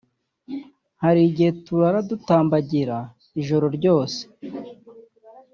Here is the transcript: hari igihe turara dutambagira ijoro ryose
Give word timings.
hari 1.03 1.19
igihe 1.29 1.51
turara 1.63 1.99
dutambagira 2.09 2.97
ijoro 3.41 3.65
ryose 3.77 4.19